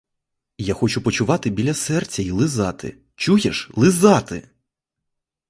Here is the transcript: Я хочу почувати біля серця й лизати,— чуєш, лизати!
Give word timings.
Я 0.57 0.73
хочу 0.73 1.01
почувати 1.01 1.49
біля 1.49 1.73
серця 1.73 2.21
й 2.23 2.31
лизати,— 2.31 2.97
чуєш, 3.15 3.69
лизати! 3.73 4.49